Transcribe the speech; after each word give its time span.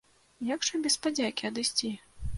Як 0.53 0.65
жа 0.69 0.81
без 0.87 0.97
падзякі 1.03 1.43
адысці? 1.51 1.95